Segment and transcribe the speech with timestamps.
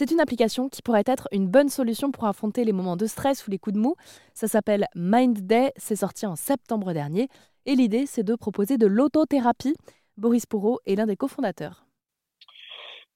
[0.00, 3.46] C'est une application qui pourrait être une bonne solution pour affronter les moments de stress
[3.46, 3.96] ou les coups de mou.
[4.32, 7.28] Ça s'appelle Mind Day, c'est sorti en septembre dernier.
[7.66, 9.76] Et l'idée, c'est de proposer de l'autothérapie.
[10.16, 11.86] Boris Pourreau est l'un des cofondateurs.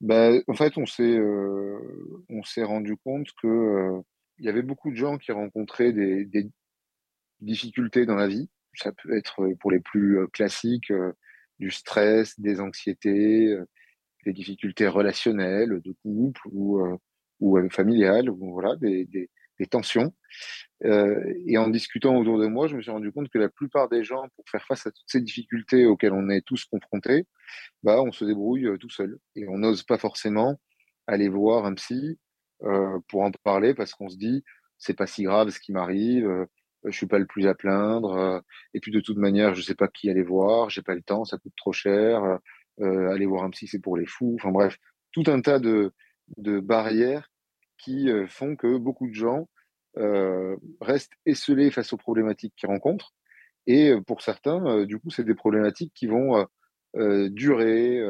[0.02, 1.78] Ben, en fait, on s'est euh,
[2.28, 4.02] on s'est rendu compte que euh,
[4.38, 6.50] y avait beaucoup de gens qui rencontraient des,
[7.40, 8.50] difficultés dans la vie.
[8.74, 10.92] Ça peut être pour les plus euh, classiques
[11.58, 13.56] du stress, des anxiétés,
[14.24, 16.80] des difficultés relationnelles, de couple ou,
[17.40, 19.28] ou familiales, ou voilà, des, des,
[19.70, 20.12] tensions.
[20.84, 23.88] Euh, et en discutant autour de moi, je me suis rendu compte que la plupart
[23.88, 27.26] des gens, pour faire face à toutes ces difficultés auxquelles on est tous confrontés,
[27.82, 29.18] bah, on se débrouille tout seul.
[29.36, 30.58] Et on n'ose pas forcément
[31.06, 32.18] aller voir un psy
[32.62, 34.44] euh, pour en parler parce qu'on se dit,
[34.78, 36.46] c'est pas si grave ce qui m'arrive, euh,
[36.84, 38.12] je suis pas le plus à plaindre.
[38.14, 38.40] Euh,
[38.74, 41.24] et puis de toute manière, je sais pas qui aller voir, j'ai pas le temps,
[41.24, 42.38] ça coûte trop cher.
[42.80, 44.36] Euh, aller voir un psy, c'est pour les fous.
[44.38, 44.78] Enfin bref,
[45.12, 45.92] tout un tas de,
[46.38, 47.30] de barrières
[47.78, 49.48] qui font que beaucoup de gens
[50.80, 53.12] restent esselés face aux problématiques qu'ils rencontrent.
[53.66, 56.46] Et pour certains, du coup, c'est des problématiques qui vont
[56.94, 58.00] durer,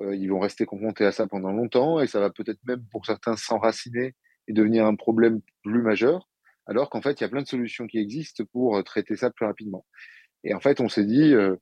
[0.00, 3.36] ils vont rester confrontés à ça pendant longtemps, et ça va peut-être même pour certains
[3.36, 4.14] s'enraciner
[4.48, 6.30] et devenir un problème plus majeur
[6.66, 9.30] alors qu'en fait, il y a plein de solutions qui existent pour euh, traiter ça
[9.30, 9.84] plus rapidement.
[10.44, 11.56] Et en fait, on s'est dit, euh,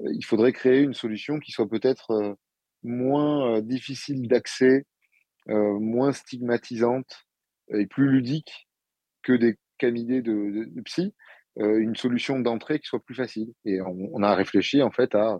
[0.00, 2.34] il faudrait créer une solution qui soit peut-être euh,
[2.82, 4.84] moins difficile d'accès,
[5.48, 7.24] moins stigmatisante
[7.72, 8.68] et plus ludique
[9.22, 11.14] que des cabinets de, de, psy,
[11.56, 13.52] une solution d'entrée qui soit plus facile.
[13.64, 15.38] Et on, on, a réfléchi en fait à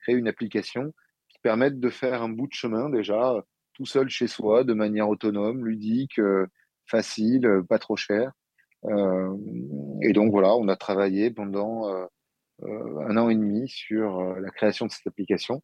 [0.00, 0.92] créer une application
[1.28, 3.34] qui permette de faire un bout de chemin déjà
[3.74, 6.20] tout seul chez soi, de manière autonome, ludique,
[6.86, 8.32] facile, pas trop cher,
[8.84, 9.36] euh,
[10.02, 12.06] et donc voilà, on a travaillé pendant euh, euh,
[12.62, 15.62] un an et demi sur la création de cette application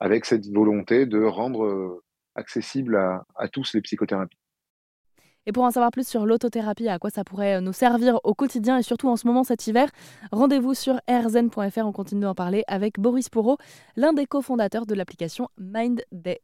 [0.00, 2.02] avec cette volonté de rendre
[2.34, 4.38] accessible à, tous les psychothérapies.
[5.46, 8.78] Et pour en savoir plus sur l'autothérapie, à quoi ça pourrait nous servir au quotidien
[8.78, 9.88] et surtout en ce moment cet hiver,
[10.32, 11.86] rendez-vous sur rzn.fr.
[11.86, 13.56] On continue d'en parler avec Boris Pourreau,
[13.94, 16.40] l'un des cofondateurs de l'application Mind Day.